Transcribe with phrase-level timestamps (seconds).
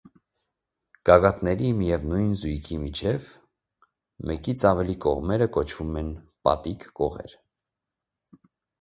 [1.09, 3.29] Գագաթների միևնույն զույգի միջև
[4.33, 6.13] մեկից ավելի կողերը կոչվում են
[6.51, 7.41] պատիկ կողեր։